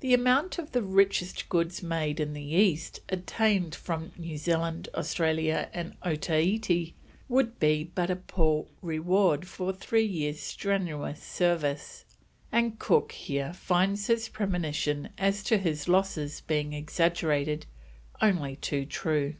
[0.00, 5.70] The amount of the "richest goods made in the East" obtained from New Zealand, Australia,
[5.72, 6.94] and Otaheite
[7.28, 12.04] would be but a poor reward for three years' strenuous service;
[12.50, 17.66] and Cook here finds his premonition as to his losses being exaggerated,
[18.20, 19.36] only too true.